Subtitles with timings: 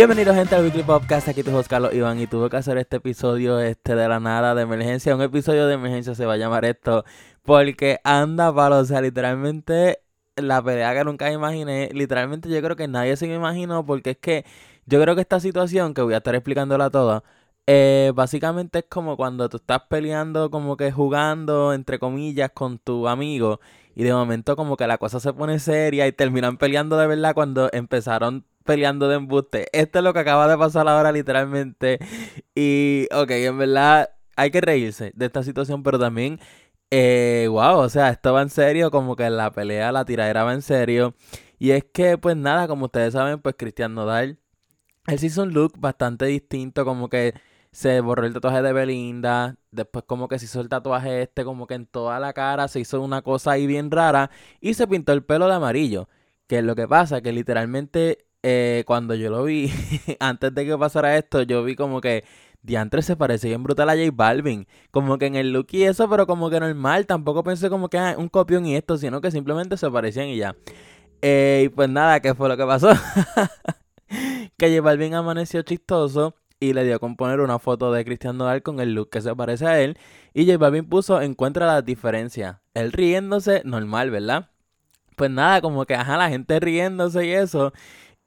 [0.00, 2.96] Bienvenidos gente al Weekly Podcast, aquí tu host Carlos Iván y tuve que hacer este
[2.96, 6.64] episodio este de la nada de emergencia, un episodio de emergencia se va a llamar
[6.64, 7.04] esto,
[7.42, 10.00] porque anda palo, o sea, literalmente
[10.36, 14.16] la pelea que nunca imaginé, literalmente yo creo que nadie se me imaginó, porque es
[14.16, 14.46] que
[14.86, 17.22] yo creo que esta situación, que voy a estar explicándola toda,
[17.66, 23.06] eh, básicamente es como cuando tú estás peleando, como que jugando, entre comillas, con tu
[23.06, 23.60] amigo,
[23.94, 27.34] y de momento como que la cosa se pone seria y terminan peleando de verdad
[27.34, 29.66] cuando empezaron peleando de embuste.
[29.72, 31.98] Esto es lo que acaba de pasar ahora literalmente.
[32.54, 36.40] Y, ok, en verdad hay que reírse de esta situación, pero también,
[36.90, 40.54] eh, wow, o sea, esto va en serio, como que la pelea, la tiradera va
[40.54, 41.14] en serio.
[41.58, 44.38] Y es que, pues nada, como ustedes saben, pues Cristian Nodal,
[45.06, 47.34] él se hizo un look bastante distinto, como que
[47.72, 51.66] se borró el tatuaje de Belinda, después como que se hizo el tatuaje este como
[51.66, 54.30] que en toda la cara, se hizo una cosa ahí bien rara
[54.60, 56.08] y se pintó el pelo de amarillo.
[56.46, 59.70] Que es lo que pasa, que literalmente eh, cuando yo lo vi,
[60.20, 62.24] antes de que pasara esto, yo vi como que
[62.62, 64.66] Diantre se parecía bien brutal a J Balvin.
[64.90, 67.06] Como que en el look y eso, pero como que normal.
[67.06, 70.36] Tampoco pensé como que ah, un copión y esto, sino que simplemente se parecían y
[70.36, 70.56] ya.
[71.22, 72.90] Eh, y pues nada, ¿qué fue lo que pasó?
[74.56, 78.62] que J Balvin amaneció chistoso y le dio a componer una foto de Cristian Nodal
[78.62, 79.96] con el look que se parece a él.
[80.34, 82.60] Y J Balvin puso encuentra la diferencia.
[82.74, 84.50] Él riéndose, normal, ¿verdad?
[85.16, 87.72] Pues nada, como que ajá, la gente riéndose y eso.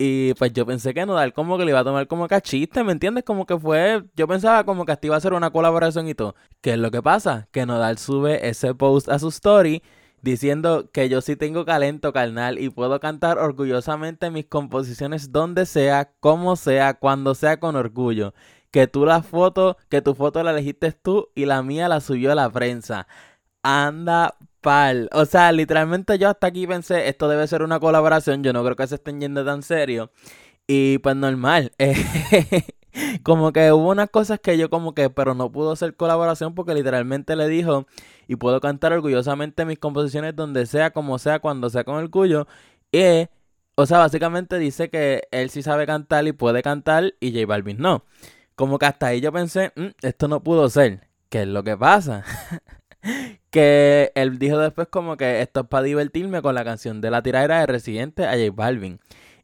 [0.06, 2.92] Y pues yo pensé que Nodal como que le iba a tomar como cachiste, ¿me
[2.92, 3.24] entiendes?
[3.24, 6.36] Como que fue, yo pensaba como que hasta iba a ser una colaboración y todo.
[6.60, 7.48] ¿Qué es lo que pasa?
[7.52, 9.82] Que Nodal sube ese post a su story
[10.22, 16.12] diciendo que yo sí tengo talento carnal y puedo cantar orgullosamente mis composiciones donde sea,
[16.20, 18.34] como sea, cuando sea con orgullo.
[18.72, 22.36] Que tú la foto, que tu foto la elegiste tú y la mía la subió
[22.36, 23.08] la prensa.
[23.62, 25.10] Anda pal.
[25.14, 28.76] O sea, literalmente yo hasta aquí pensé, esto debe ser una colaboración, yo no creo
[28.76, 30.12] que se estén yendo tan serio.
[30.68, 31.72] Y pues normal.
[33.24, 36.74] como que hubo unas cosas que yo como que, pero no pudo ser colaboración porque
[36.74, 37.88] literalmente le dijo,
[38.28, 42.48] y puedo cantar orgullosamente mis composiciones donde sea, como sea, cuando sea con el cuyo.
[42.92, 43.28] Y,
[43.76, 47.78] o sea, básicamente dice que él sí sabe cantar y puede cantar y J Balvin
[47.80, 48.06] no.
[48.56, 51.08] Como que hasta ahí yo pensé, mm, esto no pudo ser.
[51.30, 52.24] ¿Qué es lo que pasa?
[53.50, 57.22] que él dijo después como que esto es para divertirme con la canción de la
[57.22, 59.00] tiradera de Residente a J Balvin.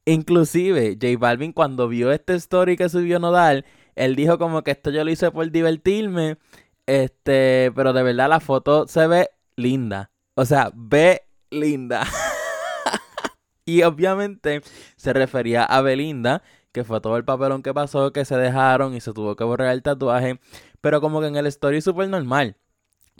[0.06, 3.66] Inclusive, J Balvin cuando vio este story que subió Nodal,
[3.96, 6.38] él dijo como que esto yo lo hice por divertirme,
[6.86, 10.09] este, pero de verdad la foto se ve linda.
[10.36, 12.08] O sea, ve linda.
[13.66, 14.62] y obviamente
[14.96, 19.02] se refería a Belinda, que fue todo el papelón que pasó, que se dejaron y
[19.02, 20.40] se tuvo que borrar el tatuaje.
[20.81, 22.56] Pero como que en el story súper normal.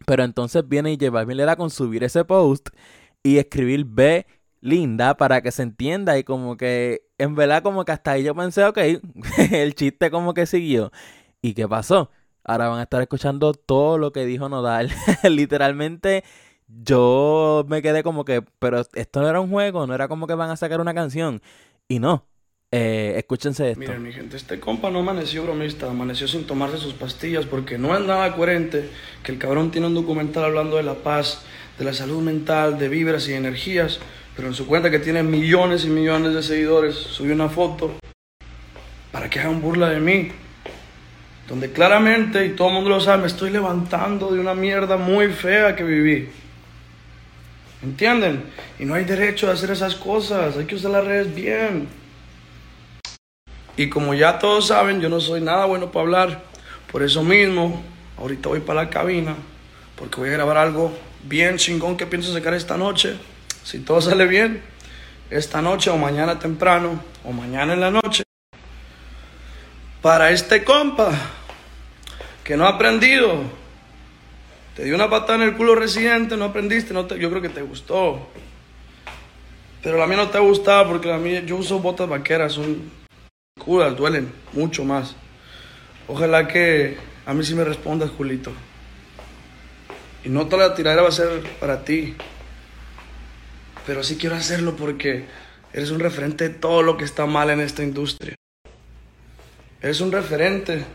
[0.06, 2.70] Pero entonces viene y J Balvin le da con subir ese post
[3.24, 4.26] y escribir B
[4.62, 8.36] linda para que se entienda y como que en verdad como que hasta ahí yo
[8.36, 8.78] pensé, ok,
[9.52, 10.92] el chiste como que siguió.
[11.42, 12.12] ¿Y qué pasó?
[12.44, 14.92] Ahora van a estar escuchando todo lo que dijo Nodal.
[15.30, 16.24] Literalmente
[16.68, 20.36] yo me quedé como que, pero esto no era un juego, no era como que
[20.36, 21.42] van a sacar una canción.
[21.88, 22.26] Y no,
[22.72, 23.80] eh, escúchense esto.
[23.80, 27.97] Miren, mi gente, este compa no amaneció bromista, amaneció sin tomarse sus pastillas porque no
[27.97, 28.90] es nada coherente
[29.24, 31.44] que el cabrón tiene un documental hablando de la paz,
[31.78, 34.00] de la salud mental, de vibras y energías
[34.40, 37.96] pero en su cuenta que tiene millones y millones de seguidores, subió una foto
[39.12, 40.31] para que hagan burla de mí.
[41.50, 45.28] Donde claramente, y todo el mundo lo sabe, me estoy levantando de una mierda muy
[45.28, 46.30] fea que viví.
[47.84, 48.44] ¿Entienden?
[48.80, 51.90] Y no hay derecho a hacer esas cosas, hay que usar las redes bien.
[53.80, 56.44] Y como ya todos saben, yo no soy nada bueno para hablar.
[56.92, 57.82] Por eso mismo,
[58.18, 59.38] ahorita voy para la cabina,
[59.96, 60.92] porque voy a grabar algo
[61.24, 63.18] bien chingón que pienso sacar esta noche
[63.64, 64.62] si todo sale bien,
[65.30, 68.24] esta noche o mañana temprano o mañana en la noche,
[70.02, 71.12] para este compa
[72.44, 73.44] que no ha aprendido,
[74.75, 77.62] te dio una patada en el culo residente, no aprendiste, no yo creo que te
[77.62, 78.28] gustó.
[79.82, 82.60] Pero la mía no te ha gustado porque la mía, yo uso botas vaqueras,
[83.60, 85.16] curas, duelen mucho más.
[86.08, 86.98] Ojalá que
[87.28, 88.52] a mí sí me respondas, Julito.
[90.24, 92.16] Y no toda la tiradera va a ser para ti
[93.90, 95.26] pero sí quiero hacerlo porque
[95.74, 98.36] eres un referente de todo lo que está mal en esta industria.
[99.82, 100.86] Eres un referente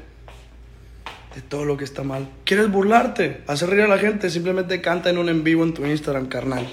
[1.35, 2.29] de todo lo que está mal.
[2.45, 3.43] ¿Quieres burlarte?
[3.49, 6.69] Hacer reír a la gente, simplemente canta en un en vivo en tu Instagram, carnal.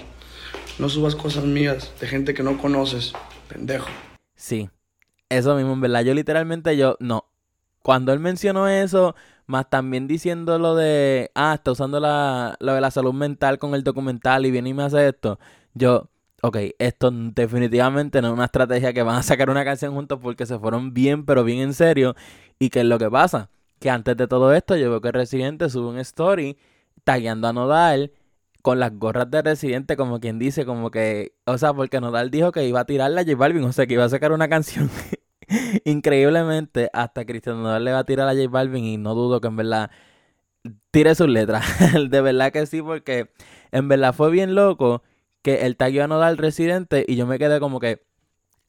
[0.78, 3.14] No subas cosas mías de gente que no conoces,
[3.50, 3.90] pendejo.
[4.36, 4.70] Sí,
[5.32, 6.04] eso mismo, en verdad.
[6.04, 7.26] Yo literalmente, yo, no.
[7.82, 9.16] Cuando él mencionó eso,
[9.48, 13.74] más también diciendo lo de, ah, está usando la, lo de la salud mental con
[13.74, 15.40] el documental y viene y me hace esto.
[15.74, 16.10] Yo,
[16.42, 20.46] ok, esto definitivamente no es una estrategia que van a sacar una canción juntos porque
[20.46, 22.16] se fueron bien, pero bien en serio.
[22.60, 23.50] ¿Y qué es lo que pasa?
[23.80, 26.58] Que antes de todo esto, yo veo que Residente sube un story
[27.04, 28.12] tagueando a Nodal
[28.62, 32.52] con las gorras de Residente, como quien dice, como que, o sea, porque Nodal dijo
[32.52, 34.90] que iba a tirarle a J Balvin, o sea, que iba a sacar una canción.
[35.86, 39.48] Increíblemente, hasta Cristian Nodal le va a tirar a J Balvin y no dudo que
[39.48, 39.92] en verdad
[40.92, 41.66] tire sus letras.
[42.10, 43.32] de verdad que sí, porque
[43.72, 45.04] en verdad fue bien loco
[45.42, 48.04] que el tagueó a Nodal Residente y yo me quedé como que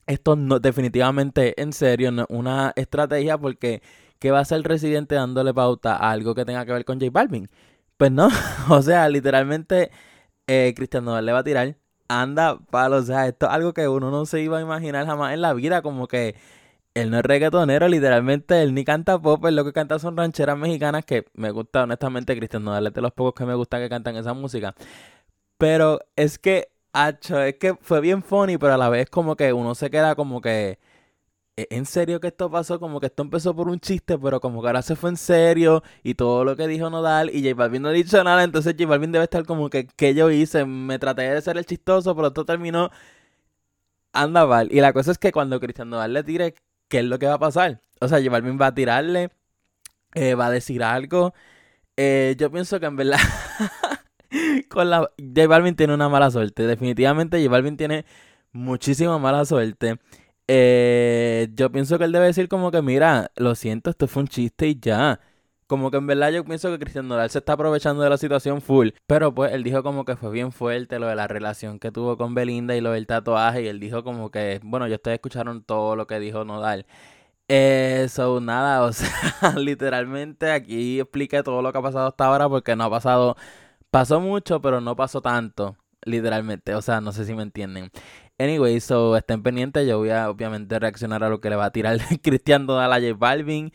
[0.06, 3.82] esto no definitivamente en serio no una estrategia porque
[4.19, 6.99] ¿qué va a hacer el Residente dándole pauta a algo que tenga que ver con
[6.99, 7.49] J Balvin?
[7.96, 8.28] Pues no,
[8.70, 9.90] o sea, literalmente
[10.46, 11.76] eh, Cristian Nodal le va a tirar,
[12.08, 15.35] anda palo, o sea, esto es algo que uno no se iba a imaginar jamás
[15.35, 16.37] en la vida, como que
[16.94, 20.59] él no es reggaetonero, literalmente él ni canta pop, él lo que canta son rancheras
[20.59, 23.89] mexicanas que me gusta, honestamente, Cristian Nodal es de los pocos que me gusta que
[23.89, 24.75] cantan esa música.
[25.59, 29.53] Pero es que, hacho, es que fue bien funny, pero a la vez como que
[29.53, 30.79] uno se queda como que...
[31.56, 32.81] ¿e-, ¿En serio que esto pasó?
[32.81, 35.83] Como que esto empezó por un chiste, pero como que ahora se fue en serio
[36.03, 38.88] y todo lo que dijo Nodal y J Balvin no ha dicho nada, entonces J
[38.88, 40.65] Balvin debe estar como que, ¿qué yo hice?
[40.67, 42.91] Me traté de ser el chistoso, pero esto terminó
[44.12, 44.69] anda mal.
[44.73, 46.55] Y la cosa es que cuando Cristian Nodal le tire,
[46.93, 47.81] ¿qué es lo que va a pasar?
[48.00, 49.31] O sea, J va a tirarle,
[50.15, 51.33] eh, va a decir algo.
[51.97, 53.19] Eh, yo pienso que en verdad
[54.69, 56.67] con la J Balvin tiene una mala suerte.
[56.67, 58.05] Definitivamente J Balvin tiene
[58.53, 60.00] muchísima mala suerte.
[60.49, 64.29] Eh, yo pienso que él debe decir como que, mira, lo siento, esto fue un
[64.29, 65.19] chiste y ya.
[65.73, 68.61] Como que en verdad yo pienso que Cristian Nodal se está aprovechando de la situación
[68.61, 68.91] full.
[69.07, 72.19] Pero pues él dijo como que fue bien fuerte lo de la relación que tuvo
[72.19, 73.63] con Belinda y lo del tatuaje.
[73.63, 76.85] Y él dijo como que, bueno, yo ustedes escucharon todo lo que dijo Nodal.
[77.49, 82.77] Eso, nada, o sea, literalmente aquí expliqué todo lo que ha pasado hasta ahora porque
[82.77, 83.37] no ha pasado
[83.93, 86.75] Pasó mucho, pero no pasó tanto, literalmente.
[86.75, 87.91] O sea, no sé si me entienden.
[88.39, 89.87] Anyway, so estén pendientes.
[89.87, 93.01] Yo voy a obviamente reaccionar a lo que le va a tirar Cristian Dodal a
[93.01, 93.71] J Balvin.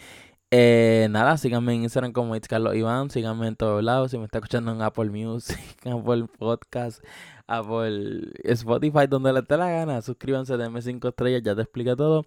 [0.49, 3.09] Eh, nada, síganme en Instagram como It's Carlos Iván.
[3.09, 4.11] Síganme en todos lados.
[4.11, 7.03] Si me está escuchando en Apple Music, Apple Podcast,
[7.47, 10.01] Apple Spotify, donde les dé la gana.
[10.01, 11.41] Suscríbanse, denme 5 estrellas.
[11.43, 12.25] Ya te expliqué todo.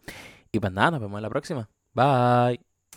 [0.53, 1.69] Y pues nada, nos vemos en la próxima.
[1.95, 2.70] Bye.